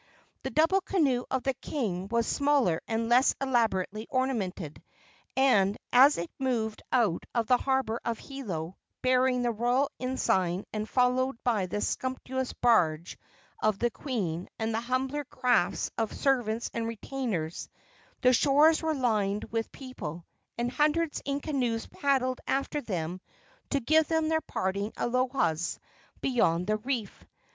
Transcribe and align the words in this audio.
The 0.41 0.49
double 0.49 0.81
canoe 0.81 1.25
of 1.29 1.43
the 1.43 1.53
king 1.53 2.07
was 2.07 2.25
smaller 2.25 2.81
and 2.87 3.07
less 3.07 3.35
elaborately 3.39 4.07
ornamented; 4.09 4.81
and 5.37 5.77
as 5.93 6.17
it 6.17 6.31
moved 6.39 6.81
out 6.91 7.23
of 7.35 7.45
the 7.45 7.57
harbor 7.57 7.99
of 8.03 8.17
Hilo, 8.17 8.77
bearing 9.03 9.43
the 9.43 9.51
royal 9.51 9.91
ensign 9.99 10.65
and 10.73 10.89
followed 10.89 11.37
by 11.43 11.67
the 11.67 11.81
sumptuous 11.81 12.51
barge 12.51 13.19
of 13.61 13.77
the 13.77 13.91
queen 13.91 14.49
and 14.57 14.73
the 14.73 14.81
humbler 14.81 15.23
crafts 15.23 15.91
of 15.99 16.11
servants 16.11 16.71
and 16.73 16.87
retainers, 16.87 17.69
the 18.21 18.33
shores 18.33 18.81
were 18.81 18.95
lined 18.95 19.43
with 19.51 19.71
people, 19.71 20.25
and 20.57 20.71
hundred 20.71 21.15
in 21.25 21.41
canoes 21.41 21.85
paddled 21.85 22.39
after 22.47 22.81
them 22.81 23.21
to 23.69 23.79
give 23.79 24.07
them 24.07 24.29
their 24.29 24.41
parting 24.41 24.91
alohas 24.93 25.77
beyond 26.21 26.65
the 26.65 26.77
reef. 26.77 27.23